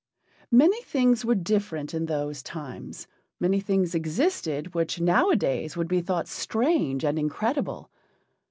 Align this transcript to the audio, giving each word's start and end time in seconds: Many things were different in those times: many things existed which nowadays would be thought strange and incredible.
Many 0.49 0.81
things 0.81 1.23
were 1.23 1.35
different 1.35 1.93
in 1.93 2.07
those 2.07 2.41
times: 2.41 3.05
many 3.39 3.59
things 3.59 3.93
existed 3.93 4.73
which 4.73 4.99
nowadays 4.99 5.77
would 5.77 5.87
be 5.87 6.01
thought 6.01 6.27
strange 6.27 7.05
and 7.05 7.19
incredible. 7.19 7.91